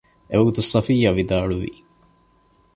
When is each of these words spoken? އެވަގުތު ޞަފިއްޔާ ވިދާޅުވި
އެވަގުތު 0.29 0.61
ޞަފިއްޔާ 0.71 1.09
ވިދާޅުވި 1.17 1.71